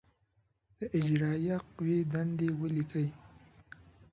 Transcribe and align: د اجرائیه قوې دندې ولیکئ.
د 0.79 0.81
اجرائیه 0.97 1.57
قوې 1.75 1.99
دندې 2.13 2.49
ولیکئ. 2.59 3.07